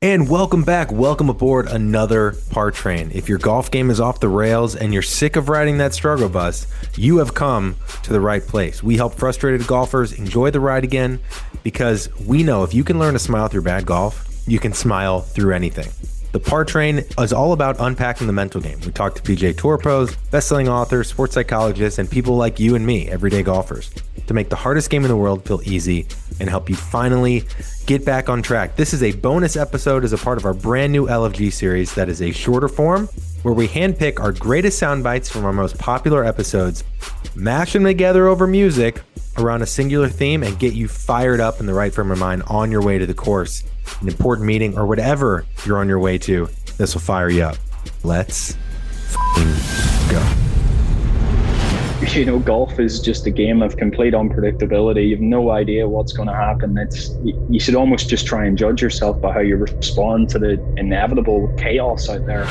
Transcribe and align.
And 0.00 0.30
welcome 0.30 0.62
back. 0.62 0.92
Welcome 0.92 1.28
aboard 1.28 1.66
another 1.66 2.36
Par 2.50 2.70
Train. 2.70 3.10
If 3.12 3.28
your 3.28 3.38
golf 3.38 3.68
game 3.68 3.90
is 3.90 3.98
off 3.98 4.20
the 4.20 4.28
rails 4.28 4.76
and 4.76 4.92
you're 4.92 5.02
sick 5.02 5.34
of 5.34 5.48
riding 5.48 5.78
that 5.78 5.92
struggle 5.92 6.28
bus, 6.28 6.68
you 6.94 7.16
have 7.16 7.34
come 7.34 7.74
to 8.04 8.12
the 8.12 8.20
right 8.20 8.46
place. 8.46 8.80
We 8.80 8.96
help 8.96 9.14
frustrated 9.14 9.66
golfers 9.66 10.12
enjoy 10.12 10.52
the 10.52 10.60
ride 10.60 10.84
again 10.84 11.18
because 11.64 12.14
we 12.20 12.44
know 12.44 12.62
if 12.62 12.72
you 12.72 12.84
can 12.84 13.00
learn 13.00 13.14
to 13.14 13.18
smile 13.18 13.48
through 13.48 13.62
bad 13.62 13.86
golf, 13.86 14.44
you 14.46 14.60
can 14.60 14.72
smile 14.72 15.22
through 15.22 15.52
anything. 15.52 15.88
The 16.30 16.38
Par 16.38 16.64
Train 16.64 16.98
is 17.18 17.32
all 17.32 17.52
about 17.52 17.80
unpacking 17.80 18.28
the 18.28 18.32
mental 18.32 18.60
game. 18.60 18.78
We 18.86 18.92
talk 18.92 19.16
to 19.16 19.22
PGA 19.22 19.58
Tour 19.58 19.78
pros, 19.78 20.14
best-selling 20.30 20.68
authors, 20.68 21.08
sports 21.08 21.34
psychologists, 21.34 21.98
and 21.98 22.08
people 22.08 22.36
like 22.36 22.60
you 22.60 22.76
and 22.76 22.86
me, 22.86 23.08
everyday 23.08 23.42
golfers, 23.42 23.90
to 24.28 24.34
make 24.34 24.48
the 24.48 24.56
hardest 24.56 24.90
game 24.90 25.04
in 25.04 25.08
the 25.08 25.16
world 25.16 25.44
feel 25.44 25.60
easy 25.64 26.06
and 26.38 26.48
help 26.48 26.68
you 26.68 26.76
finally 26.76 27.44
get 27.86 28.04
back 28.04 28.28
on 28.28 28.42
track. 28.42 28.76
This 28.76 28.94
is 28.94 29.02
a 29.02 29.12
bonus 29.12 29.56
episode 29.56 30.04
as 30.04 30.12
a 30.12 30.18
part 30.18 30.38
of 30.38 30.44
our 30.44 30.54
brand 30.54 30.92
new 30.92 31.06
LFG 31.06 31.52
series 31.52 31.94
that 31.94 32.08
is 32.08 32.22
a 32.22 32.30
shorter 32.30 32.68
form 32.68 33.08
where 33.42 33.54
we 33.54 33.66
handpick 33.66 34.20
our 34.20 34.32
greatest 34.32 34.78
sound 34.78 35.02
bites 35.02 35.28
from 35.28 35.44
our 35.44 35.52
most 35.52 35.78
popular 35.78 36.24
episodes, 36.24 36.84
mash 37.34 37.72
them 37.72 37.84
together 37.84 38.26
over 38.26 38.46
music 38.46 39.00
around 39.38 39.62
a 39.62 39.66
singular 39.66 40.08
theme, 40.08 40.42
and 40.42 40.58
get 40.58 40.74
you 40.74 40.88
fired 40.88 41.40
up 41.40 41.60
in 41.60 41.66
the 41.66 41.74
right 41.74 41.94
frame 41.94 42.10
of 42.10 42.18
mind 42.18 42.42
on 42.48 42.70
your 42.70 42.82
way 42.82 42.98
to 42.98 43.06
the 43.06 43.14
course, 43.14 43.62
an 44.00 44.08
important 44.08 44.46
meeting, 44.46 44.76
or 44.76 44.84
whatever 44.84 45.46
you're 45.64 45.78
on 45.78 45.88
your 45.88 46.00
way 46.00 46.18
to. 46.18 46.48
This 46.76 46.94
will 46.94 47.00
fire 47.00 47.30
you 47.30 47.44
up. 47.44 47.56
Let's 48.02 48.56
go 50.10 50.47
you 52.14 52.24
know, 52.24 52.38
golf 52.38 52.78
is 52.78 53.00
just 53.00 53.26
a 53.26 53.30
game 53.30 53.62
of 53.62 53.76
complete 53.76 54.14
unpredictability. 54.14 55.08
You've 55.08 55.20
no 55.20 55.50
idea 55.50 55.88
what's 55.88 56.12
going 56.12 56.28
to 56.28 56.34
happen. 56.34 56.76
It's 56.78 57.10
you 57.22 57.60
should 57.60 57.74
almost 57.74 58.08
just 58.08 58.26
try 58.26 58.46
and 58.46 58.56
judge 58.56 58.82
yourself 58.82 59.20
by 59.20 59.32
how 59.32 59.40
you 59.40 59.56
respond 59.56 60.28
to 60.30 60.38
the 60.38 60.52
inevitable 60.76 61.52
chaos 61.58 62.08
out 62.08 62.26
there. 62.26 62.46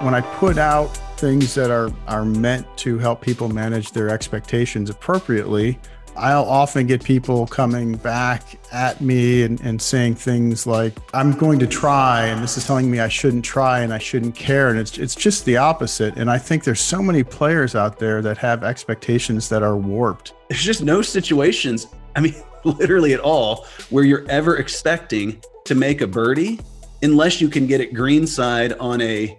When 0.00 0.14
I 0.14 0.20
put 0.20 0.58
out 0.58 0.96
things 1.18 1.54
that 1.54 1.70
are 1.70 1.90
are 2.06 2.24
meant 2.24 2.66
to 2.78 2.98
help 2.98 3.20
people 3.20 3.48
manage 3.48 3.92
their 3.92 4.10
expectations 4.10 4.90
appropriately, 4.90 5.78
I'll 6.16 6.44
often 6.44 6.86
get 6.86 7.04
people 7.04 7.46
coming 7.46 7.96
back 7.96 8.58
at 8.72 9.00
me 9.00 9.42
and, 9.42 9.60
and 9.60 9.80
saying 9.80 10.14
things 10.14 10.66
like, 10.66 10.94
I'm 11.12 11.32
going 11.32 11.58
to 11.58 11.66
try, 11.66 12.26
and 12.26 12.42
this 12.42 12.56
is 12.56 12.66
telling 12.66 12.90
me 12.90 13.00
I 13.00 13.08
shouldn't 13.08 13.44
try 13.44 13.80
and 13.80 13.92
I 13.92 13.98
shouldn't 13.98 14.34
care. 14.34 14.70
And 14.70 14.78
it's, 14.78 14.98
it's 14.98 15.14
just 15.14 15.44
the 15.44 15.56
opposite. 15.56 16.16
And 16.16 16.30
I 16.30 16.38
think 16.38 16.64
there's 16.64 16.80
so 16.80 17.02
many 17.02 17.22
players 17.22 17.74
out 17.74 17.98
there 17.98 18.22
that 18.22 18.38
have 18.38 18.64
expectations 18.64 19.48
that 19.50 19.62
are 19.62 19.76
warped. 19.76 20.32
There's 20.48 20.62
just 20.62 20.82
no 20.82 21.02
situations, 21.02 21.86
I 22.14 22.20
mean, 22.20 22.34
literally 22.64 23.12
at 23.12 23.20
all, 23.20 23.66
where 23.90 24.04
you're 24.04 24.28
ever 24.28 24.56
expecting 24.56 25.42
to 25.64 25.74
make 25.74 26.00
a 26.00 26.06
birdie 26.06 26.60
unless 27.02 27.40
you 27.40 27.48
can 27.48 27.66
get 27.66 27.80
it 27.80 27.92
greenside 27.92 28.72
on 28.80 29.00
a, 29.00 29.36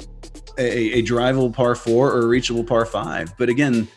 a, 0.57 0.99
a 0.99 1.03
drivable 1.03 1.53
par 1.53 1.75
four 1.75 2.11
or 2.11 2.21
a 2.21 2.27
reachable 2.27 2.63
par 2.63 2.85
five. 2.85 3.35
But 3.37 3.49
again, 3.49 3.87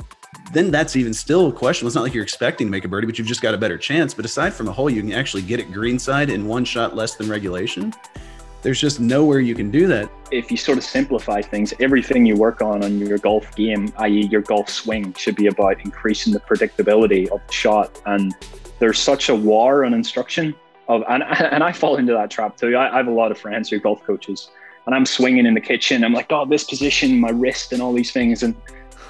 then 0.53 0.71
that's 0.71 0.97
even 0.97 1.15
still 1.15 1.49
a 1.49 1.53
question. 1.53 1.87
It's 1.87 1.95
not 1.95 2.03
like 2.03 2.15
you're 2.15 2.25
expecting 2.25 2.67
to 2.67 2.71
make 2.71 2.85
a 2.85 2.89
birdie, 2.89 3.07
but 3.07 3.19
you've 3.19 3.27
just 3.27 3.43
got 3.43 3.55
a 3.55 3.59
better 3.59 3.79
chance. 3.79 4.15
But 4.15 4.25
aside 4.25 4.53
from 4.53 4.69
a 4.69 4.73
hole, 4.73 4.91
you 4.91 5.01
can 5.01 5.13
actually 5.13 5.43
get 5.43 5.61
it 5.61 5.73
greenside 5.73 6.31
in 6.31 6.47
one 6.47 6.65
shot 6.65 6.97
less 6.97 7.15
than 7.15 7.29
regulation. 7.29 7.95
There's 8.63 8.81
just 8.81 9.01
nowhere 9.01 9.41
you 9.41 9.55
can 9.55 9.71
do 9.71 9.87
that. 9.87 10.11
If 10.31 10.51
you 10.51 10.57
sort 10.57 10.77
of 10.77 10.85
simplify 10.85 11.41
things, 11.41 11.73
everything 11.81 12.27
you 12.27 12.37
work 12.37 12.61
on 12.61 12.85
on 12.85 12.99
your 12.99 13.17
golf 13.17 13.55
game, 13.55 13.93
i.e., 13.99 14.27
your 14.27 14.43
golf 14.43 14.69
swing, 14.69 15.15
should 15.15 15.37
be 15.37 15.47
about 15.47 15.83
increasing 15.85 16.33
the 16.33 16.41
predictability 16.41 17.29
of 17.29 17.41
the 17.47 17.53
shot. 17.53 18.01
And 18.05 18.35
there's 18.79 18.99
such 18.99 19.29
a 19.29 19.35
war 19.35 19.85
on 19.85 19.95
instruction 19.95 20.55
of, 20.89 21.03
and, 21.09 21.23
and 21.53 21.63
I 21.63 21.73
fall 21.73 21.97
into 21.97 22.13
that 22.13 22.31
trap 22.31 22.57
too. 22.57 22.77
I, 22.77 22.93
I 22.93 22.97
have 22.99 23.07
a 23.07 23.13
lot 23.13 23.31
of 23.31 23.39
friends 23.39 23.71
who 23.71 23.77
are 23.77 23.81
golf 23.81 24.03
coaches, 24.03 24.51
and 24.85 24.95
I'm 24.95 25.07
swinging 25.07 25.47
in 25.47 25.55
the 25.55 25.61
kitchen. 25.61 26.05
I'm 26.05 26.13
like, 26.13 26.31
oh, 26.31 26.45
this 26.45 26.65
position, 26.65 27.19
my 27.19 27.31
wrist, 27.31 27.73
and 27.73 27.81
all 27.81 27.95
these 27.95 28.13
things, 28.13 28.43
and 28.43 28.55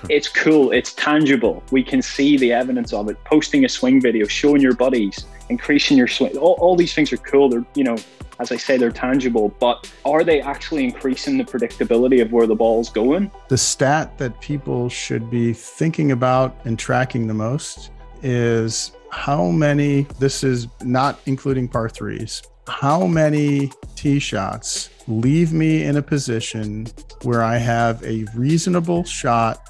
it's 0.09 0.28
cool, 0.28 0.71
it's 0.72 0.94
tangible. 0.94 1.62
We 1.71 1.83
can 1.83 2.03
see 2.03 2.37
the 2.37 2.53
evidence 2.53 2.93
of 2.93 3.09
it. 3.09 3.22
Posting 3.25 3.65
a 3.65 3.69
swing 3.69 4.00
video, 4.00 4.27
showing 4.27 4.61
your 4.61 4.75
buddies, 4.75 5.27
increasing 5.49 5.97
your 5.97 6.09
swing, 6.09 6.37
all, 6.37 6.56
all 6.61 6.77
these 6.77 6.94
things 6.94 7.12
are 7.12 7.19
cool. 7.19 7.49
They're, 7.49 7.65
you 7.75 7.84
know, 7.84 7.97
as 8.41 8.50
I 8.50 8.56
say, 8.56 8.78
they're 8.78 8.91
tangible, 8.91 9.55
but 9.61 9.93
are 10.06 10.25
they 10.25 10.41
actually 10.41 10.84
increasing 10.84 11.37
the 11.37 11.44
predictability 11.44 12.22
of 12.22 12.33
where 12.33 12.47
the 12.47 12.55
ball's 12.55 12.88
going? 12.88 13.31
The 13.49 13.59
stat 13.59 14.16
that 14.16 14.41
people 14.41 14.88
should 14.88 15.31
be 15.31 15.53
thinking 15.53 16.12
about 16.12 16.56
and 16.65 16.78
tracking 16.78 17.27
the 17.27 17.34
most 17.34 17.91
is 18.22 18.93
how 19.11 19.50
many, 19.50 20.06
this 20.19 20.43
is 20.43 20.69
not 20.82 21.21
including 21.27 21.69
par 21.69 21.91
threes, 21.91 22.43
how 22.67 23.06
many 23.06 23.72
tee 23.94 24.19
shots 24.19 24.88
leave 25.06 25.53
me 25.53 25.84
in 25.84 25.97
a 25.97 26.03
position 26.03 26.87
where 27.22 27.43
I 27.43 27.59
have 27.59 28.03
a 28.05 28.25
reasonable 28.34 29.05
shot 29.05 29.69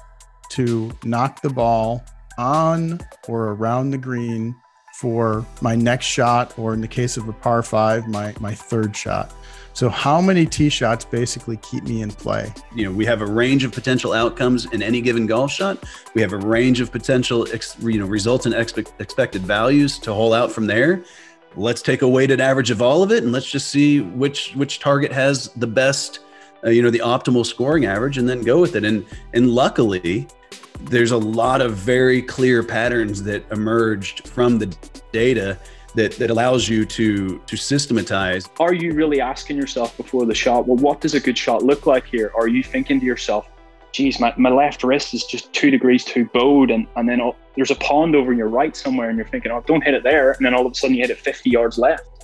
to 0.51 0.91
knock 1.03 1.41
the 1.41 1.49
ball 1.49 2.03
on 2.37 2.99
or 3.27 3.49
around 3.49 3.91
the 3.91 3.97
green 3.97 4.55
for 4.95 5.45
my 5.61 5.75
next 5.75 6.05
shot, 6.05 6.57
or 6.59 6.73
in 6.73 6.81
the 6.81 6.87
case 6.87 7.17
of 7.17 7.27
a 7.27 7.33
par 7.33 7.63
five, 7.63 8.07
my, 8.07 8.35
my 8.39 8.53
third 8.53 8.95
shot. 8.95 9.33
So, 9.73 9.89
how 9.89 10.19
many 10.19 10.45
tee 10.45 10.69
shots 10.69 11.05
basically 11.05 11.57
keep 11.57 11.85
me 11.85 12.01
in 12.01 12.11
play? 12.11 12.53
You 12.75 12.85
know, 12.85 12.91
we 12.91 13.05
have 13.05 13.21
a 13.21 13.25
range 13.25 13.63
of 13.63 13.71
potential 13.71 14.11
outcomes 14.11 14.65
in 14.65 14.83
any 14.83 15.01
given 15.01 15.25
golf 15.25 15.51
shot. 15.51 15.83
We 16.13 16.21
have 16.21 16.33
a 16.33 16.37
range 16.37 16.81
of 16.81 16.91
potential, 16.91 17.47
you 17.79 17.99
know, 17.99 18.05
results 18.05 18.45
and 18.45 18.53
expect, 18.53 18.93
expected 18.99 19.41
values 19.43 19.97
to 19.99 20.13
hole 20.13 20.33
out 20.33 20.51
from 20.51 20.67
there. 20.67 21.03
Let's 21.55 21.81
take 21.81 22.01
a 22.01 22.07
weighted 22.07 22.41
average 22.41 22.69
of 22.69 22.81
all 22.81 23.01
of 23.01 23.11
it, 23.11 23.23
and 23.23 23.31
let's 23.31 23.49
just 23.49 23.69
see 23.69 24.01
which 24.01 24.53
which 24.55 24.79
target 24.79 25.11
has 25.11 25.47
the 25.55 25.67
best, 25.67 26.19
uh, 26.65 26.69
you 26.69 26.81
know, 26.81 26.89
the 26.89 26.99
optimal 26.99 27.45
scoring 27.45 27.85
average, 27.85 28.17
and 28.17 28.27
then 28.27 28.41
go 28.41 28.59
with 28.59 28.75
it. 28.75 28.83
And 28.83 29.05
and 29.33 29.49
luckily, 29.51 30.27
there's 30.85 31.11
a 31.11 31.17
lot 31.17 31.61
of 31.61 31.75
very 31.75 32.21
clear 32.21 32.63
patterns 32.63 33.23
that 33.23 33.43
emerged 33.51 34.27
from 34.27 34.59
the 34.59 34.75
data 35.11 35.57
that, 35.95 36.13
that 36.13 36.29
allows 36.29 36.69
you 36.69 36.85
to 36.85 37.39
to 37.39 37.57
systematize. 37.57 38.49
Are 38.59 38.73
you 38.73 38.93
really 38.93 39.19
asking 39.21 39.57
yourself 39.57 39.95
before 39.97 40.25
the 40.25 40.35
shot, 40.35 40.67
well, 40.67 40.77
what 40.77 41.01
does 41.01 41.13
a 41.13 41.19
good 41.19 41.37
shot 41.37 41.63
look 41.63 41.85
like 41.85 42.05
here? 42.05 42.31
Are 42.35 42.47
you 42.47 42.63
thinking 42.63 42.99
to 42.99 43.05
yourself, 43.05 43.49
geez, 43.91 44.19
my, 44.19 44.33
my 44.37 44.49
left 44.49 44.83
wrist 44.83 45.13
is 45.13 45.25
just 45.25 45.51
two 45.53 45.69
degrees 45.69 46.05
too 46.05 46.25
bowed, 46.33 46.71
and, 46.71 46.87
and 46.95 47.09
then 47.09 47.19
oh, 47.19 47.35
there's 47.55 47.71
a 47.71 47.75
pond 47.75 48.15
over 48.15 48.31
in 48.31 48.37
your 48.37 48.47
right 48.47 48.75
somewhere, 48.75 49.09
and 49.09 49.17
you're 49.17 49.27
thinking, 49.27 49.51
oh, 49.51 49.61
don't 49.67 49.83
hit 49.83 49.93
it 49.93 50.03
there. 50.03 50.31
And 50.31 50.45
then 50.45 50.53
all 50.53 50.65
of 50.65 50.71
a 50.71 50.75
sudden 50.75 50.95
you 50.95 51.01
hit 51.01 51.09
it 51.09 51.17
50 51.17 51.49
yards 51.49 51.77
left 51.77 52.20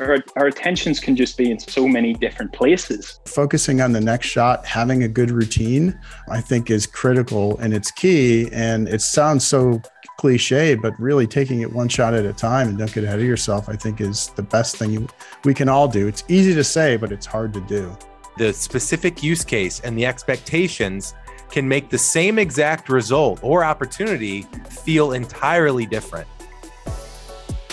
our, 0.00 0.18
our 0.36 0.46
attentions 0.46 1.00
can 1.00 1.16
just 1.16 1.36
be 1.36 1.50
in 1.50 1.58
so 1.58 1.86
many 1.88 2.14
different 2.14 2.52
places. 2.52 3.20
Focusing 3.26 3.80
on 3.80 3.92
the 3.92 4.00
next 4.00 4.28
shot, 4.28 4.66
having 4.66 5.02
a 5.02 5.08
good 5.08 5.30
routine, 5.30 5.98
I 6.28 6.40
think 6.40 6.70
is 6.70 6.86
critical 6.86 7.58
and 7.58 7.74
it's 7.74 7.90
key. 7.90 8.48
And 8.52 8.88
it 8.88 9.00
sounds 9.00 9.46
so 9.46 9.80
cliche, 10.18 10.74
but 10.74 10.98
really 10.98 11.26
taking 11.26 11.60
it 11.60 11.72
one 11.72 11.88
shot 11.88 12.14
at 12.14 12.24
a 12.24 12.32
time 12.32 12.68
and 12.68 12.78
don't 12.78 12.92
get 12.92 13.04
ahead 13.04 13.18
of 13.18 13.24
yourself, 13.24 13.68
I 13.68 13.76
think 13.76 14.00
is 14.00 14.28
the 14.36 14.42
best 14.42 14.76
thing 14.76 14.92
you, 14.92 15.08
we 15.44 15.54
can 15.54 15.68
all 15.68 15.88
do. 15.88 16.06
It's 16.06 16.24
easy 16.28 16.54
to 16.54 16.64
say, 16.64 16.96
but 16.96 17.12
it's 17.12 17.26
hard 17.26 17.52
to 17.54 17.60
do. 17.62 17.96
The 18.38 18.52
specific 18.52 19.22
use 19.22 19.44
case 19.44 19.80
and 19.80 19.96
the 19.96 20.06
expectations 20.06 21.14
can 21.50 21.68
make 21.68 21.90
the 21.90 21.98
same 21.98 22.38
exact 22.38 22.88
result 22.88 23.40
or 23.42 23.62
opportunity 23.62 24.42
feel 24.70 25.12
entirely 25.12 25.84
different. 25.84 26.26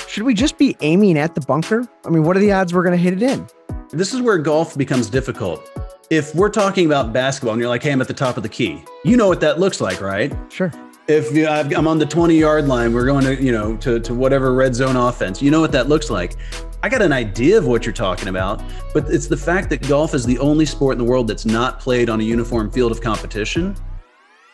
Should 0.10 0.24
we 0.24 0.34
just 0.34 0.58
be 0.58 0.76
aiming 0.82 1.20
at 1.20 1.36
the 1.36 1.42
bunker? 1.42 1.88
I 2.04 2.10
mean, 2.10 2.24
what 2.24 2.36
are 2.36 2.40
the 2.40 2.52
odds 2.52 2.74
we're 2.74 2.82
going 2.82 2.98
to 2.98 3.02
hit 3.02 3.14
it 3.14 3.22
in? 3.22 3.46
This 3.92 4.12
is 4.12 4.24
where 4.24 4.40
golf 4.40 4.76
becomes 4.76 5.08
difficult. 5.08 5.70
If 6.10 6.34
we're 6.34 6.50
talking 6.50 6.88
about 6.88 7.14
basketball 7.14 7.54
and 7.54 7.62
you're 7.62 7.70
like, 7.70 7.84
hey, 7.84 7.92
I'm 7.92 8.02
at 8.02 8.08
the 8.08 8.16
top 8.16 8.36
of 8.36 8.42
the 8.42 8.50
key, 8.50 8.84
you 9.06 9.16
know 9.16 9.28
what 9.28 9.40
that 9.42 9.60
looks 9.60 9.80
like, 9.80 10.02
right? 10.02 10.36
Sure. 10.52 10.72
If 11.08 11.30
I'm 11.78 11.88
on 11.88 12.00
the 12.00 12.08
20 12.08 12.36
yard 12.36 12.68
line, 12.68 12.92
we're 12.92 13.06
going 13.06 13.24
to, 13.24 13.40
you 13.40 13.52
know, 13.52 13.78
to, 13.78 14.00
to 14.00 14.16
whatever 14.16 14.56
red 14.56 14.74
zone 14.74 14.96
offense, 14.96 15.44
you 15.44 15.52
know 15.52 15.62
what 15.62 15.72
that 15.74 15.90
looks 15.90 16.10
like. 16.10 16.38
I 16.82 16.90
got 16.90 17.04
an 17.04 17.14
idea 17.14 17.60
of 17.60 17.68
what 17.68 17.86
you're 17.86 17.94
talking 17.94 18.30
about, 18.30 18.64
but 18.96 19.08
it's 19.10 19.28
the 19.28 19.38
fact 19.38 19.70
that 19.70 19.88
golf 19.88 20.16
is 20.16 20.26
the 20.26 20.40
only 20.40 20.66
sport 20.66 20.94
in 20.94 20.98
the 20.98 21.10
world 21.12 21.28
that's 21.28 21.46
not 21.46 21.80
played 21.80 22.10
on 22.10 22.20
a 22.20 22.24
uniform 22.24 22.72
field 22.72 22.92
of 22.92 23.00
competition 23.00 23.76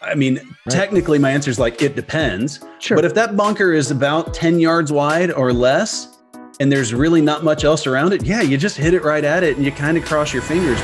I 0.06 0.16
mean, 0.16 0.36
right. 0.36 0.48
technically, 0.70 1.20
my 1.20 1.32
answer 1.32 1.50
is 1.50 1.60
like 1.60 1.82
it 1.82 1.96
depends. 1.96 2.60
Sure. 2.80 2.96
But 2.96 3.06
if 3.06 3.14
that 3.16 3.36
bunker 3.36 3.74
is 3.74 3.92
about 3.92 4.34
10 4.34 4.60
yards 4.60 4.92
wide 4.92 5.32
or 5.32 5.52
less, 5.52 6.18
and 6.60 6.72
there's 6.72 6.94
really 6.94 7.22
not 7.22 7.44
much 7.44 7.64
else 7.64 7.88
around 7.88 8.14
it, 8.14 8.24
yeah, 8.24 8.42
you 8.42 8.58
just 8.58 8.78
hit 8.78 8.94
it 8.94 9.04
right 9.04 9.24
at 9.24 9.44
it 9.44 9.58
and 9.58 9.66
you 9.66 9.72
kind 9.72 9.98
of 9.98 10.06
cross 10.06 10.34
your 10.34 10.42
fingers. 10.42 10.80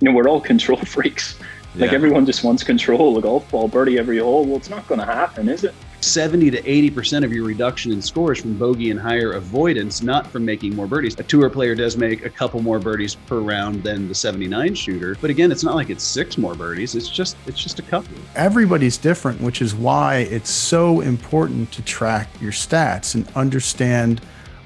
You 0.00 0.10
know, 0.10 0.12
we're 0.12 0.28
all 0.28 0.40
control 0.40 0.78
freaks. 0.84 1.38
Like 1.76 1.92
everyone 1.92 2.24
just 2.24 2.42
wants 2.42 2.64
control, 2.64 3.18
a 3.18 3.20
golf 3.20 3.50
ball, 3.50 3.68
birdie 3.68 3.98
every 3.98 4.18
hole. 4.18 4.46
Well, 4.46 4.56
it's 4.56 4.70
not 4.70 4.88
going 4.88 4.98
to 4.98 5.04
happen, 5.04 5.48
is 5.48 5.62
it? 5.62 5.74
70 6.06 6.50
to 6.52 6.62
80% 6.62 7.24
of 7.24 7.32
your 7.32 7.44
reduction 7.44 7.92
in 7.92 8.00
scores 8.00 8.40
from 8.40 8.56
bogey 8.56 8.90
and 8.90 9.00
higher 9.00 9.32
avoidance, 9.32 10.02
not 10.02 10.26
from 10.26 10.44
making 10.44 10.74
more 10.74 10.86
birdies. 10.86 11.18
A 11.18 11.22
tour 11.22 11.50
player 11.50 11.74
does 11.74 11.96
make 11.96 12.24
a 12.24 12.30
couple 12.30 12.62
more 12.62 12.78
birdies 12.78 13.14
per 13.14 13.40
round 13.40 13.82
than 13.82 14.08
the 14.08 14.14
79 14.14 14.74
shooter. 14.74 15.16
But 15.20 15.30
again, 15.30 15.50
it's 15.50 15.64
not 15.64 15.74
like 15.74 15.90
it's 15.90 16.04
six 16.04 16.38
more 16.38 16.54
birdies. 16.54 16.94
It's 16.94 17.08
just 17.08 17.36
it's 17.46 17.62
just 17.62 17.78
a 17.78 17.82
couple. 17.82 18.16
Everybody's 18.34 18.96
different, 18.96 19.40
which 19.40 19.60
is 19.60 19.74
why 19.74 20.18
it's 20.30 20.50
so 20.50 21.00
important 21.00 21.72
to 21.72 21.82
track 21.82 22.28
your 22.40 22.52
stats 22.52 23.14
and 23.14 23.28
understand 23.34 24.20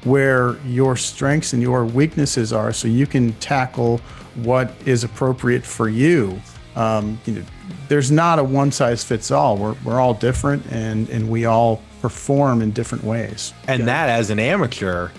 where 0.05 0.57
your 0.67 0.97
strengths 0.97 1.53
and 1.53 1.63
your 1.63 1.85
weaknesses 1.85 2.53
are 2.53 2.73
so 2.73 2.89
you 2.89 3.07
can 3.07 3.33
tackle 3.35 3.99
what 4.37 4.73
is 4.87 5.05
appropriate 5.05 5.65
for 5.65 5.89
you. 5.89 6.41
Um, 6.77 7.21
you 7.27 7.35
know, 7.35 7.45
there's 7.89 8.11
not 8.11 8.39
a 8.39 8.45
one 8.45 8.71
size 8.71 9.03
fits 9.03 9.31
all. 9.31 9.57
We're, 9.57 9.77
we're 9.85 10.01
all 10.01 10.15
different 10.15 10.65
and, 10.71 11.09
and 11.09 11.29
we 11.31 11.45
all 11.45 11.83
perform 12.01 12.63
in 12.63 12.71
different 12.71 13.05
ways. 13.05 13.53
And 13.67 13.87
that, 13.89 14.09
as 14.09 14.31
an 14.31 14.39
amateur, 14.39 15.11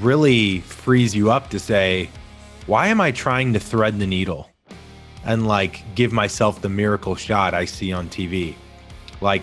really 0.00 0.60
frees 0.60 1.14
you 1.14 1.30
up 1.30 1.50
to 1.50 1.58
say, 1.58 2.10
why 2.66 2.88
am 2.88 3.00
I 3.00 3.12
trying 3.12 3.52
to 3.52 3.60
thread 3.60 3.98
the 3.98 4.06
needle 4.06 4.50
and 5.24 5.46
like 5.46 5.82
give 5.94 6.12
myself 6.12 6.60
the 6.60 6.68
miracle 6.68 7.14
shot 7.14 7.54
I 7.54 7.64
see 7.64 7.92
on 7.92 8.08
TV? 8.08 8.54
Like, 9.20 9.42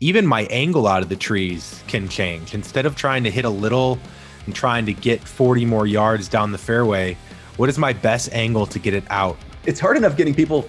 even 0.00 0.26
my 0.26 0.42
angle 0.44 0.86
out 0.86 1.02
of 1.02 1.08
the 1.08 1.16
trees 1.16 1.82
can 1.88 2.08
change. 2.08 2.54
Instead 2.54 2.86
of 2.86 2.96
trying 2.96 3.24
to 3.24 3.30
hit 3.30 3.44
a 3.44 3.50
little 3.50 3.98
and 4.44 4.54
trying 4.54 4.86
to 4.86 4.92
get 4.92 5.20
40 5.20 5.64
more 5.64 5.86
yards 5.86 6.28
down 6.28 6.52
the 6.52 6.58
fairway, 6.58 7.16
what 7.56 7.68
is 7.68 7.78
my 7.78 7.92
best 7.92 8.32
angle 8.32 8.66
to 8.66 8.78
get 8.78 8.94
it 8.94 9.04
out? 9.10 9.38
It's 9.66 9.80
hard 9.80 9.96
enough 9.96 10.16
getting 10.16 10.34
people 10.34 10.68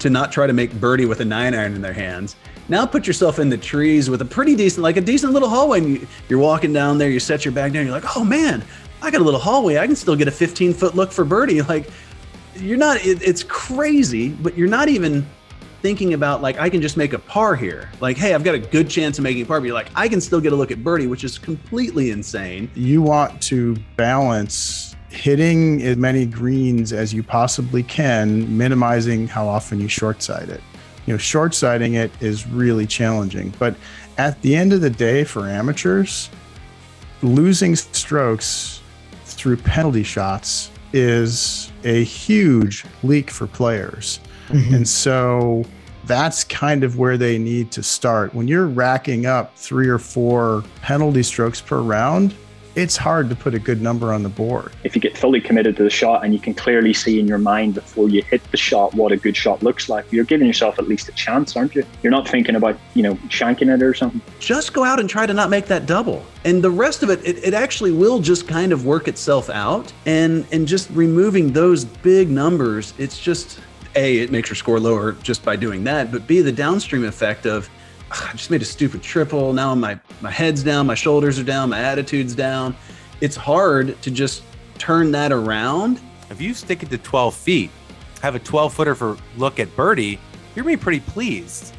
to 0.00 0.10
not 0.10 0.32
try 0.32 0.46
to 0.46 0.52
make 0.52 0.72
birdie 0.80 1.06
with 1.06 1.20
a 1.20 1.24
nine 1.24 1.54
iron 1.54 1.74
in 1.74 1.82
their 1.82 1.92
hands. 1.92 2.36
Now 2.68 2.86
put 2.86 3.06
yourself 3.06 3.38
in 3.38 3.48
the 3.48 3.58
trees 3.58 4.08
with 4.08 4.22
a 4.22 4.24
pretty 4.24 4.56
decent, 4.56 4.82
like 4.82 4.96
a 4.96 5.00
decent 5.00 5.32
little 5.32 5.48
hallway. 5.48 5.78
And 5.78 6.08
you, 6.28 6.36
are 6.36 6.40
walking 6.40 6.72
down 6.72 6.98
there, 6.98 7.10
you 7.10 7.20
set 7.20 7.44
your 7.44 7.52
bag 7.52 7.72
down, 7.72 7.84
you're 7.84 7.94
like, 7.94 8.16
oh 8.16 8.24
man, 8.24 8.64
I 9.02 9.10
got 9.10 9.20
a 9.20 9.24
little 9.24 9.40
hallway. 9.40 9.78
I 9.78 9.86
can 9.86 9.96
still 9.96 10.16
get 10.16 10.28
a 10.28 10.32
15 10.32 10.72
foot 10.72 10.94
look 10.94 11.12
for 11.12 11.24
birdie. 11.24 11.60
Like, 11.68 11.90
you're 12.56 12.78
not, 12.78 13.04
it, 13.04 13.22
it's 13.22 13.44
crazy, 13.44 14.30
but 14.30 14.56
you're 14.56 14.68
not 14.68 14.88
even 14.88 15.24
thinking 15.82 16.14
about 16.14 16.42
like 16.42 16.58
I 16.58 16.68
can 16.68 16.82
just 16.82 16.96
make 16.96 17.12
a 17.12 17.18
par 17.18 17.54
here. 17.54 17.90
Like, 18.00 18.16
hey, 18.16 18.34
I've 18.34 18.44
got 18.44 18.54
a 18.54 18.58
good 18.58 18.88
chance 18.88 19.18
of 19.18 19.24
making 19.24 19.42
a 19.42 19.46
par. 19.46 19.60
But 19.60 19.66
you're 19.66 19.74
like, 19.74 19.90
I 19.94 20.08
can 20.08 20.20
still 20.20 20.40
get 20.40 20.52
a 20.52 20.56
look 20.56 20.70
at 20.70 20.82
birdie, 20.82 21.06
which 21.06 21.24
is 21.24 21.38
completely 21.38 22.10
insane. 22.10 22.70
You 22.74 23.02
want 23.02 23.40
to 23.42 23.76
balance 23.96 24.96
hitting 25.10 25.82
as 25.82 25.96
many 25.96 26.24
greens 26.24 26.92
as 26.92 27.12
you 27.12 27.22
possibly 27.22 27.82
can, 27.82 28.56
minimizing 28.56 29.26
how 29.26 29.46
often 29.46 29.80
you 29.80 29.88
short 29.88 30.22
side 30.22 30.48
it. 30.48 30.62
You 31.06 31.14
know, 31.14 31.18
short 31.18 31.54
siding 31.54 31.94
it 31.94 32.10
is 32.20 32.46
really 32.46 32.86
challenging. 32.86 33.52
But 33.58 33.74
at 34.18 34.40
the 34.42 34.54
end 34.54 34.72
of 34.72 34.80
the 34.80 34.90
day, 34.90 35.24
for 35.24 35.48
amateurs, 35.48 36.30
losing 37.22 37.74
strokes 37.74 38.80
through 39.24 39.56
penalty 39.56 40.02
shots 40.02 40.70
is 40.92 41.72
a 41.84 42.04
huge 42.04 42.84
leak 43.02 43.30
for 43.30 43.46
players. 43.46 44.20
Mm-hmm. 44.48 44.74
And 44.74 44.88
so 44.88 45.64
that's 46.04 46.44
kind 46.44 46.84
of 46.84 46.98
where 46.98 47.16
they 47.16 47.38
need 47.38 47.70
to 47.72 47.82
start. 47.82 48.34
When 48.34 48.48
you're 48.48 48.66
racking 48.66 49.26
up 49.26 49.56
three 49.56 49.88
or 49.88 49.98
four 49.98 50.64
penalty 50.82 51.22
strokes 51.22 51.60
per 51.60 51.80
round, 51.80 52.34
it's 52.80 52.96
hard 52.96 53.28
to 53.28 53.36
put 53.36 53.54
a 53.54 53.58
good 53.58 53.82
number 53.82 54.12
on 54.12 54.22
the 54.22 54.28
board. 54.28 54.72
If 54.84 54.94
you 54.94 55.02
get 55.02 55.16
fully 55.16 55.40
committed 55.40 55.76
to 55.76 55.82
the 55.82 55.90
shot 55.90 56.24
and 56.24 56.32
you 56.32 56.40
can 56.40 56.54
clearly 56.54 56.94
see 56.94 57.20
in 57.20 57.28
your 57.28 57.38
mind 57.38 57.74
before 57.74 58.08
you 58.08 58.22
hit 58.22 58.42
the 58.50 58.56
shot 58.56 58.94
what 58.94 59.12
a 59.12 59.16
good 59.16 59.36
shot 59.36 59.62
looks 59.62 59.88
like, 59.88 60.10
you're 60.10 60.24
giving 60.24 60.46
yourself 60.46 60.78
at 60.78 60.88
least 60.88 61.08
a 61.08 61.12
chance, 61.12 61.56
aren't 61.56 61.74
you? 61.74 61.84
You're 62.02 62.10
not 62.10 62.26
thinking 62.26 62.56
about, 62.56 62.78
you 62.94 63.02
know, 63.02 63.14
shanking 63.28 63.72
it 63.72 63.82
or 63.82 63.92
something. 63.92 64.20
Just 64.38 64.72
go 64.72 64.82
out 64.82 64.98
and 64.98 65.08
try 65.10 65.26
to 65.26 65.34
not 65.34 65.50
make 65.50 65.66
that 65.66 65.84
double. 65.86 66.24
And 66.44 66.64
the 66.64 66.70
rest 66.70 67.02
of 67.02 67.10
it, 67.10 67.24
it, 67.24 67.44
it 67.44 67.54
actually 67.54 67.92
will 67.92 68.18
just 68.20 68.48
kind 68.48 68.72
of 68.72 68.86
work 68.86 69.08
itself 69.08 69.50
out. 69.50 69.92
And 70.06 70.46
and 70.50 70.66
just 70.66 70.88
removing 70.90 71.52
those 71.52 71.84
big 71.84 72.30
numbers, 72.30 72.94
it's 72.96 73.20
just 73.20 73.60
a, 73.94 74.18
it 74.18 74.30
makes 74.30 74.48
your 74.48 74.56
score 74.56 74.80
lower 74.80 75.12
just 75.12 75.44
by 75.44 75.56
doing 75.56 75.84
that, 75.84 76.12
but 76.12 76.26
B, 76.26 76.40
the 76.40 76.52
downstream 76.52 77.04
effect 77.04 77.44
of 77.44 77.68
I 78.10 78.32
just 78.32 78.50
made 78.50 78.62
a 78.62 78.66
stupid 78.66 79.02
triple. 79.02 79.52
Now 79.52 79.74
my 79.74 79.98
my 80.20 80.30
head's 80.30 80.62
down, 80.62 80.86
my 80.86 80.94
shoulders 80.94 81.38
are 81.38 81.44
down, 81.44 81.70
my 81.70 81.80
attitude's 81.80 82.34
down. 82.34 82.76
It's 83.20 83.36
hard 83.36 84.00
to 84.02 84.10
just 84.10 84.42
turn 84.78 85.12
that 85.12 85.30
around. 85.32 86.00
If 86.30 86.40
you 86.40 86.54
stick 86.54 86.82
it 86.82 86.90
to 86.90 86.98
12 86.98 87.34
feet, 87.34 87.70
have 88.22 88.34
a 88.34 88.38
12 88.38 88.74
footer 88.74 88.94
for 88.94 89.16
look 89.36 89.60
at 89.60 89.74
birdie, 89.76 90.18
you're 90.54 90.64
gonna 90.64 90.76
be 90.76 90.82
pretty 90.82 91.00
pleased, 91.00 91.74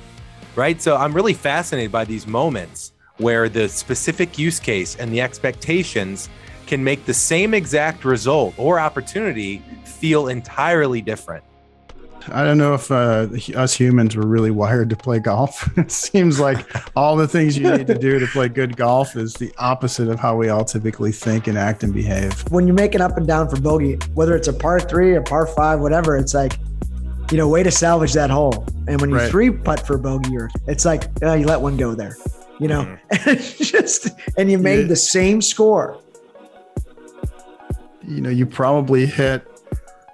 right? 0.56 0.82
So 0.82 0.96
I'm 0.96 1.14
really 1.14 1.34
fascinated 1.34 1.92
by 1.92 2.06
these 2.06 2.28
moments 2.28 2.94
where 3.18 3.50
the 3.50 3.68
specific 3.68 4.40
use 4.40 4.60
case 4.60 4.96
and 4.96 5.12
the 5.12 5.22
expectations 5.22 6.30
can 6.66 6.84
make 6.84 7.06
the 7.06 7.14
same 7.14 7.54
exact 7.54 8.06
result 8.06 8.54
or 8.58 8.80
opportunity 8.80 9.62
feel 9.84 10.30
entirely 10.30 11.02
different. 11.02 11.44
I 12.30 12.44
don't 12.44 12.58
know 12.58 12.74
if 12.74 12.92
uh, 12.92 13.28
us 13.56 13.74
humans 13.74 14.16
were 14.16 14.26
really 14.26 14.52
wired 14.52 14.90
to 14.92 14.96
play 14.96 15.20
golf. 15.20 15.70
it 15.78 15.92
seems 15.92 16.40
like 16.40 16.66
all 16.96 17.16
the 17.16 17.28
things 17.28 17.58
you 17.58 17.70
need 17.72 17.88
to 17.88 17.98
do 17.98 18.20
to 18.20 18.28
play 18.28 18.50
good 18.50 18.78
golf 18.78 19.16
is 19.16 19.34
the 19.34 19.52
opposite 19.58 20.08
of 20.08 20.20
how 20.20 20.36
we 20.36 20.50
all 20.50 20.66
typically 20.66 21.12
think 21.12 21.48
and 21.48 21.58
act 21.58 21.84
and 21.84 21.94
behave. 21.94 22.50
When 22.52 22.68
you're 22.68 22.76
making 22.76 23.02
up 23.02 23.18
and 23.18 23.28
down 23.28 23.50
for 23.50 23.60
bogey, 23.60 23.96
whether 24.14 24.36
it's 24.36 24.48
a 24.48 24.54
par 24.54 24.80
three 24.80 25.14
or 25.14 25.22
par 25.22 25.48
five, 25.48 25.80
whatever, 25.80 26.16
it's 26.18 26.34
like, 26.34 26.58
you 27.32 27.38
know, 27.38 27.48
way 27.48 27.64
to 27.64 27.72
salvage 27.72 28.14
that 28.14 28.30
hole. 28.30 28.66
And 28.88 29.00
when 29.00 29.10
you 29.10 29.18
right. 29.18 29.32
three 29.32 29.52
putt 29.52 29.86
for 29.86 29.98
bogey, 29.98 30.38
or 30.38 30.50
it's 30.68 30.86
like 30.86 31.06
uh, 31.24 31.34
you 31.34 31.46
let 31.46 31.62
one 31.62 31.78
go 31.78 31.96
there, 31.96 32.18
you 32.60 32.68
know, 32.68 32.84
mm-hmm. 32.84 33.30
and 33.30 33.40
just 33.40 34.10
and 34.38 34.52
you 34.52 34.58
made 34.58 34.82
yeah. 34.82 34.88
the 34.88 34.96
same 34.96 35.42
score. 35.42 36.02
You 38.08 38.20
know, 38.20 38.30
you 38.30 38.46
probably 38.46 39.06
hit 39.06 39.48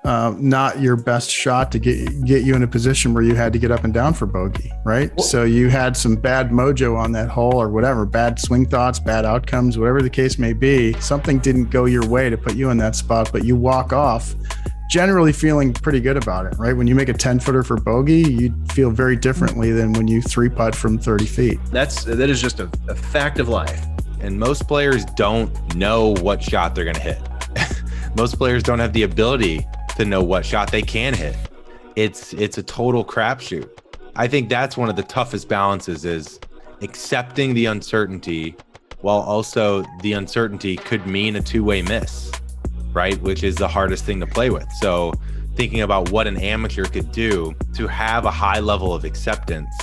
uh, 0.08 0.34
not 0.40 0.80
your 0.80 0.96
best 0.96 1.30
shot 1.30 1.70
to 1.70 1.80
get 1.80 2.26
get 2.26 2.44
you 2.44 2.56
in 2.56 2.64
a 2.64 2.68
position 2.68 3.14
where 3.14 3.24
you 3.24 3.36
had 3.36 3.52
to 3.52 3.60
get 3.60 3.72
up 3.72 3.84
and 3.84 3.94
down 3.94 4.14
for 4.14 4.26
bogey, 4.26 4.72
right? 4.86 5.14
Well, 5.18 5.28
so 5.28 5.44
you 5.44 5.68
had 5.68 5.98
some 5.98 6.16
bad 6.16 6.50
mojo 6.50 6.98
on 6.98 7.12
that 7.12 7.28
hole 7.28 7.62
or 7.62 7.68
whatever, 7.68 8.06
bad 8.06 8.40
swing 8.40 8.66
thoughts, 8.66 9.00
bad 9.00 9.26
outcomes, 9.26 9.78
whatever 9.78 10.02
the 10.02 10.10
case 10.10 10.40
may 10.40 10.54
be. 10.54 10.94
Something 11.02 11.40
didn't 11.40 11.66
go 11.66 11.86
your 11.86 12.08
way 12.08 12.30
to 12.30 12.38
put 12.38 12.56
you 12.56 12.70
in 12.70 12.78
that 12.78 12.96
spot, 12.96 13.32
but 13.34 13.44
you 13.44 13.58
walk 13.58 13.92
off 13.92 14.34
generally 14.90 15.34
feeling 15.34 15.74
pretty 15.74 16.00
good 16.00 16.16
about 16.16 16.46
it, 16.46 16.58
right? 16.58 16.72
When 16.72 16.88
you 16.88 16.96
make 16.96 17.10
a 17.10 17.14
10 17.14 17.42
footer 17.42 17.62
for 17.62 17.76
bogey, 17.76 18.22
you 18.22 18.56
feel 18.72 18.92
very 18.92 19.18
differently 19.18 19.74
than 19.74 19.92
when 19.92 20.08
you 20.08 20.22
three 20.22 20.48
putt 20.48 20.74
from 20.74 20.98
30 20.98 21.26
feet. 21.26 21.60
That's 21.66 22.06
that 22.06 22.30
is 22.30 22.42
just 22.42 22.62
a, 22.62 22.72
a 22.88 22.96
fact 22.96 23.40
of 23.40 23.50
life. 23.50 23.86
And 24.22 24.40
most 24.40 24.70
players 24.70 25.04
don't 25.04 25.76
know 25.76 26.16
what 26.22 26.42
shot 26.42 26.76
they're 26.76 26.86
going 26.86 26.96
to 26.96 27.02
hit. 27.02 27.20
most 28.16 28.38
players 28.38 28.64
don't 28.64 28.80
have 28.80 28.94
the 28.94 29.04
ability 29.04 29.68
to 29.98 30.06
know 30.06 30.22
what 30.24 30.46
shot 30.46 30.72
they 30.72 30.82
can 30.82 31.14
hit. 31.14 31.36
It's 31.96 32.34
it's 32.34 32.58
a 32.58 32.64
total 32.64 33.04
crapshoot. 33.04 33.70
I 34.16 34.28
think 34.28 34.48
that's 34.50 34.78
one 34.78 34.90
of 34.90 34.96
the 34.96 35.04
toughest 35.04 35.50
balances 35.50 36.06
is 36.06 36.40
accepting 36.82 37.54
the 37.54 37.66
uncertainty 37.66 38.56
while 39.02 39.20
also 39.20 39.84
the 40.02 40.14
uncertainty 40.14 40.76
could 40.76 41.06
mean 41.06 41.36
a 41.36 41.42
two-way 41.42 41.82
miss, 41.82 42.32
right? 42.94 43.20
Which 43.22 43.44
is 43.44 43.56
the 43.56 43.68
hardest 43.68 44.06
thing 44.06 44.20
to 44.20 44.28
play 44.28 44.50
with. 44.50 44.72
So 44.80 45.14
thinking 45.56 45.82
about 45.82 46.12
what 46.12 46.28
an 46.28 46.38
amateur 46.38 46.86
could 46.86 47.12
do 47.12 47.56
to 47.76 47.88
have 47.88 48.26
a 48.26 48.32
high 48.32 48.60
level 48.60 48.94
of 48.94 49.04
acceptance 49.04 49.74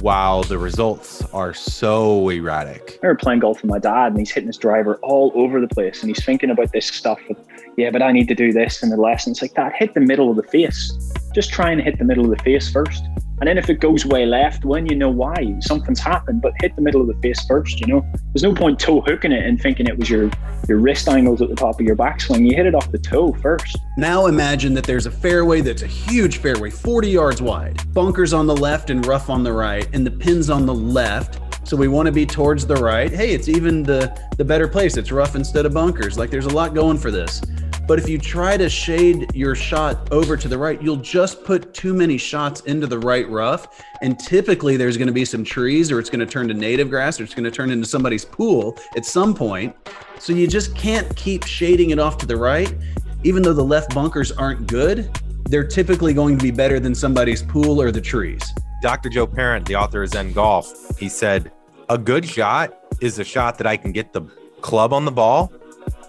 while 0.00 0.42
the 0.42 0.58
results 0.58 1.22
are 1.32 1.54
so 1.54 2.28
erratic. 2.30 2.98
I 3.02 3.06
remember 3.06 3.20
playing 3.20 3.40
golf 3.40 3.62
with 3.62 3.70
my 3.70 3.78
dad 3.78 4.08
and 4.08 4.18
he's 4.18 4.30
hitting 4.30 4.48
his 4.48 4.56
driver 4.56 4.96
all 5.02 5.32
over 5.34 5.60
the 5.60 5.68
place 5.68 6.02
and 6.02 6.08
he's 6.08 6.24
thinking 6.24 6.50
about 6.50 6.72
this 6.72 6.86
stuff 6.86 7.18
with, 7.28 7.38
yeah, 7.76 7.90
but 7.90 8.02
I 8.02 8.10
need 8.12 8.28
to 8.28 8.34
do 8.34 8.52
this 8.52 8.82
in 8.82 8.88
the 8.88 8.96
lesson. 8.96 9.32
It's 9.32 9.42
like 9.42 9.54
that, 9.54 9.74
hit 9.74 9.94
the 9.94 10.00
middle 10.00 10.30
of 10.30 10.36
the 10.36 10.42
face. 10.42 10.92
Just 11.34 11.52
try 11.52 11.70
and 11.70 11.80
hit 11.80 11.98
the 11.98 12.04
middle 12.04 12.24
of 12.24 12.30
the 12.30 12.42
face 12.42 12.70
first. 12.70 13.04
And 13.38 13.46
then 13.46 13.58
if 13.58 13.68
it 13.68 13.80
goes 13.80 14.06
way 14.06 14.24
left, 14.24 14.64
when 14.64 14.86
you 14.86 14.96
know 14.96 15.10
why, 15.10 15.54
something's 15.60 16.00
happened, 16.00 16.40
but 16.40 16.54
hit 16.62 16.74
the 16.74 16.80
middle 16.80 17.02
of 17.02 17.06
the 17.06 17.16
face 17.20 17.44
first, 17.46 17.78
you 17.80 17.86
know? 17.86 18.06
There's 18.32 18.42
no 18.42 18.54
point 18.54 18.80
toe 18.80 19.02
hooking 19.02 19.30
it 19.30 19.44
and 19.44 19.60
thinking 19.60 19.86
it 19.86 19.98
was 19.98 20.08
your, 20.08 20.30
your 20.66 20.78
wrist 20.78 21.06
angles 21.06 21.42
at 21.42 21.50
the 21.50 21.54
top 21.54 21.78
of 21.78 21.84
your 21.84 21.96
backswing. 21.96 22.48
You 22.48 22.56
hit 22.56 22.64
it 22.64 22.74
off 22.74 22.90
the 22.90 22.98
toe 22.98 23.34
first. 23.34 23.76
Now 23.98 24.26
imagine 24.26 24.72
that 24.72 24.84
there's 24.84 25.04
a 25.04 25.10
fairway 25.10 25.60
that's 25.60 25.82
a 25.82 25.86
huge 25.86 26.38
fairway, 26.38 26.70
40 26.70 27.10
yards 27.10 27.42
wide, 27.42 27.78
bunkers 27.92 28.32
on 28.32 28.46
the 28.46 28.56
left 28.56 28.88
and 28.88 29.04
rough 29.04 29.28
on 29.28 29.44
the 29.44 29.52
right, 29.52 29.86
and 29.92 30.06
the 30.06 30.10
pins 30.10 30.48
on 30.48 30.64
the 30.64 30.74
left. 30.74 31.40
So 31.68 31.76
we 31.76 31.88
want 31.88 32.06
to 32.06 32.12
be 32.12 32.24
towards 32.24 32.64
the 32.64 32.76
right. 32.76 33.12
Hey, 33.12 33.34
it's 33.34 33.48
even 33.48 33.82
the 33.82 34.16
the 34.38 34.44
better 34.44 34.68
place. 34.68 34.96
It's 34.96 35.10
rough 35.10 35.34
instead 35.34 35.66
of 35.66 35.74
bunkers. 35.74 36.16
Like 36.16 36.30
there's 36.30 36.46
a 36.46 36.54
lot 36.54 36.74
going 36.74 36.96
for 36.96 37.10
this. 37.10 37.42
But 37.86 38.00
if 38.00 38.08
you 38.08 38.18
try 38.18 38.56
to 38.56 38.68
shade 38.68 39.32
your 39.32 39.54
shot 39.54 40.12
over 40.12 40.36
to 40.36 40.48
the 40.48 40.58
right, 40.58 40.82
you'll 40.82 40.96
just 40.96 41.44
put 41.44 41.72
too 41.72 41.94
many 41.94 42.18
shots 42.18 42.62
into 42.62 42.88
the 42.88 42.98
right 42.98 43.28
rough. 43.28 43.84
And 44.02 44.18
typically 44.18 44.76
there's 44.76 44.96
going 44.96 45.06
to 45.06 45.12
be 45.12 45.24
some 45.24 45.44
trees 45.44 45.92
or 45.92 46.00
it's 46.00 46.10
going 46.10 46.20
to 46.20 46.26
turn 46.26 46.48
to 46.48 46.54
native 46.54 46.90
grass 46.90 47.20
or 47.20 47.24
it's 47.24 47.34
going 47.34 47.44
to 47.44 47.50
turn 47.50 47.70
into 47.70 47.86
somebody's 47.86 48.24
pool 48.24 48.76
at 48.96 49.04
some 49.04 49.34
point. 49.34 49.76
So 50.18 50.32
you 50.32 50.48
just 50.48 50.74
can't 50.74 51.14
keep 51.14 51.44
shading 51.44 51.90
it 51.90 52.00
off 52.00 52.18
to 52.18 52.26
the 52.26 52.36
right. 52.36 52.74
Even 53.22 53.42
though 53.42 53.52
the 53.52 53.64
left 53.64 53.94
bunkers 53.94 54.32
aren't 54.32 54.66
good, 54.66 55.08
they're 55.44 55.66
typically 55.66 56.12
going 56.12 56.36
to 56.38 56.42
be 56.42 56.50
better 56.50 56.80
than 56.80 56.92
somebody's 56.92 57.42
pool 57.42 57.80
or 57.80 57.92
the 57.92 58.00
trees. 58.00 58.42
Dr. 58.82 59.08
Joe 59.08 59.28
Parent, 59.28 59.64
the 59.64 59.76
author 59.76 60.02
of 60.02 60.10
Zen 60.10 60.32
Golf, 60.32 60.98
he 60.98 61.08
said, 61.08 61.52
a 61.88 61.96
good 61.96 62.26
shot 62.26 62.76
is 63.00 63.20
a 63.20 63.24
shot 63.24 63.58
that 63.58 63.66
I 63.66 63.76
can 63.76 63.92
get 63.92 64.12
the 64.12 64.22
club 64.60 64.92
on 64.92 65.04
the 65.04 65.12
ball 65.12 65.52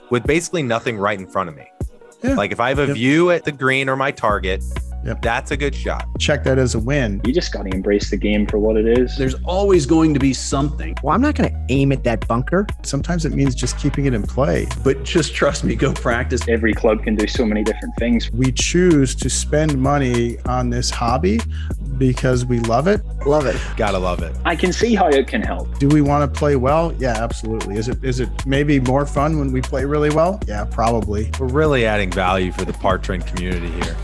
with 0.09 0.25
basically 0.25 0.63
nothing 0.63 0.97
right 0.97 1.19
in 1.19 1.27
front 1.27 1.49
of 1.49 1.55
me. 1.55 1.69
Yeah. 2.23 2.35
Like 2.35 2.51
if 2.51 2.59
I 2.59 2.69
have 2.69 2.79
a 2.79 2.87
yep. 2.87 2.95
view 2.95 3.31
at 3.31 3.45
the 3.45 3.51
green 3.51 3.89
or 3.89 3.95
my 3.95 4.11
target, 4.11 4.63
Yep. 5.07 5.21
That's 5.21 5.51
a 5.51 5.57
good 5.57 5.73
shot. 5.73 6.05
Check 6.19 6.43
that 6.43 6.57
as 6.57 6.75
a 6.75 6.79
win. 6.79 7.21
You 7.23 7.33
just 7.33 7.53
got 7.53 7.63
to 7.63 7.69
embrace 7.73 8.09
the 8.09 8.17
game 8.17 8.45
for 8.45 8.59
what 8.59 8.75
it 8.75 8.85
is. 8.85 9.15
There's 9.15 9.35
always 9.45 9.85
going 9.85 10.13
to 10.13 10.19
be 10.19 10.33
something. 10.33 10.95
Well, 11.01 11.15
I'm 11.15 11.21
not 11.21 11.35
going 11.35 11.49
to 11.49 11.65
aim 11.69 11.93
at 11.93 12.03
that 12.03 12.27
bunker. 12.27 12.67
Sometimes 12.83 13.25
it 13.25 13.31
means 13.31 13.55
just 13.55 13.77
keeping 13.79 14.05
it 14.05 14.13
in 14.13 14.23
play. 14.23 14.67
But 14.83 15.03
just 15.03 15.33
trust 15.33 15.63
me, 15.63 15.75
go 15.75 15.93
practice. 15.93 16.45
Every 16.49 16.73
club 16.73 17.03
can 17.03 17.15
do 17.15 17.25
so 17.25 17.45
many 17.45 17.63
different 17.63 17.95
things. 17.97 18.29
We 18.31 18.51
choose 18.51 19.15
to 19.15 19.29
spend 19.29 19.77
money 19.77 20.39
on 20.39 20.69
this 20.69 20.89
hobby 20.89 21.39
because 21.97 22.45
we 22.45 22.59
love 22.61 22.87
it. 22.87 23.03
Love 23.25 23.45
it. 23.45 23.59
Gotta 23.75 23.97
love 23.97 24.21
it. 24.21 24.35
I 24.45 24.55
can 24.55 24.71
see 24.71 24.95
how 24.95 25.07
it 25.07 25.27
can 25.27 25.41
help. 25.41 25.77
Do 25.79 25.87
we 25.87 26.01
want 26.01 26.31
to 26.31 26.39
play 26.39 26.55
well? 26.55 26.93
Yeah, 26.97 27.21
absolutely. 27.23 27.77
Is 27.77 27.89
it 27.89 28.03
is 28.03 28.19
it 28.19 28.29
maybe 28.45 28.79
more 28.79 29.05
fun 29.05 29.39
when 29.39 29.51
we 29.51 29.61
play 29.61 29.85
really 29.85 30.09
well? 30.09 30.39
Yeah, 30.47 30.65
probably. 30.65 31.31
We're 31.39 31.47
really 31.47 31.85
adding 31.85 32.11
value 32.11 32.51
for 32.51 32.65
the 32.65 32.73
Par 32.73 32.97
Train 32.97 33.21
community 33.21 33.69
here. 33.81 33.95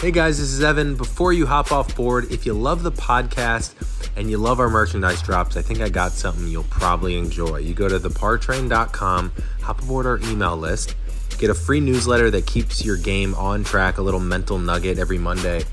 Hey 0.00 0.10
guys, 0.10 0.38
this 0.38 0.52
is 0.52 0.62
Evan. 0.62 0.94
Before 0.94 1.32
you 1.32 1.46
hop 1.46 1.72
off 1.72 1.96
board, 1.96 2.30
if 2.30 2.44
you 2.44 2.52
love 2.52 2.82
the 2.82 2.92
podcast 2.92 3.74
and 4.14 4.28
you 4.28 4.36
love 4.36 4.60
our 4.60 4.68
merchandise 4.68 5.22
drops, 5.22 5.56
I 5.56 5.62
think 5.62 5.80
I 5.80 5.88
got 5.88 6.12
something 6.12 6.46
you'll 6.48 6.64
probably 6.64 7.16
enjoy. 7.16 7.60
You 7.60 7.72
go 7.72 7.88
to 7.88 7.98
thepartrain.com, 7.98 9.32
hop 9.62 9.82
aboard 9.82 10.04
our 10.04 10.18
email 10.30 10.54
list, 10.54 10.94
get 11.38 11.48
a 11.48 11.54
free 11.54 11.80
newsletter 11.80 12.30
that 12.30 12.46
keeps 12.46 12.84
your 12.84 12.98
game 12.98 13.34
on 13.36 13.64
track, 13.64 13.96
a 13.96 14.02
little 14.02 14.20
mental 14.20 14.58
nugget 14.58 14.98
every 14.98 15.16
Monday. 15.16 15.64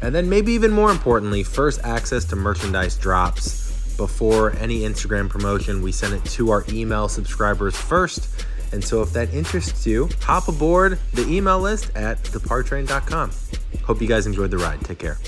And 0.00 0.14
then, 0.14 0.28
maybe 0.28 0.52
even 0.52 0.70
more 0.70 0.90
importantly, 0.90 1.42
first 1.42 1.80
access 1.84 2.24
to 2.26 2.36
merchandise 2.36 2.96
drops 2.96 3.96
before 3.96 4.52
any 4.56 4.80
Instagram 4.80 5.28
promotion. 5.28 5.82
We 5.82 5.92
send 5.92 6.14
it 6.14 6.24
to 6.32 6.50
our 6.50 6.64
email 6.68 7.08
subscribers 7.08 7.76
first. 7.76 8.28
And 8.72 8.84
so, 8.84 9.02
if 9.02 9.12
that 9.12 9.32
interests 9.32 9.86
you, 9.86 10.08
hop 10.22 10.48
aboard 10.48 10.98
the 11.14 11.26
email 11.28 11.60
list 11.60 11.90
at 11.94 12.22
thepartrain.com. 12.24 13.30
Hope 13.84 14.00
you 14.00 14.08
guys 14.08 14.26
enjoyed 14.26 14.50
the 14.50 14.58
ride. 14.58 14.80
Take 14.82 14.98
care. 14.98 15.18